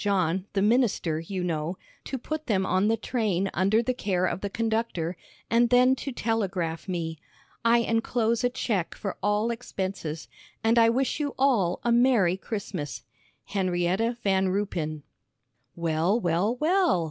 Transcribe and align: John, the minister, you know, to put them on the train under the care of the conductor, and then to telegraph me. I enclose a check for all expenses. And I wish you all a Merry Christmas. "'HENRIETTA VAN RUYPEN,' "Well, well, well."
John, 0.03 0.47
the 0.53 0.63
minister, 0.63 1.19
you 1.19 1.43
know, 1.43 1.77
to 2.05 2.17
put 2.17 2.47
them 2.47 2.65
on 2.65 2.87
the 2.87 2.97
train 2.97 3.51
under 3.53 3.83
the 3.83 3.93
care 3.93 4.25
of 4.25 4.41
the 4.41 4.49
conductor, 4.49 5.15
and 5.47 5.69
then 5.69 5.95
to 5.97 6.11
telegraph 6.11 6.87
me. 6.87 7.19
I 7.63 7.81
enclose 7.81 8.43
a 8.43 8.49
check 8.49 8.95
for 8.95 9.15
all 9.21 9.51
expenses. 9.51 10.27
And 10.63 10.79
I 10.79 10.89
wish 10.89 11.19
you 11.19 11.35
all 11.37 11.81
a 11.83 11.91
Merry 11.91 12.35
Christmas. 12.35 13.03
"'HENRIETTA 13.45 14.17
VAN 14.23 14.49
RUYPEN,' 14.49 15.03
"Well, 15.75 16.19
well, 16.19 16.55
well." 16.55 16.99